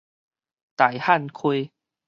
[0.75, 1.69] 大漢溪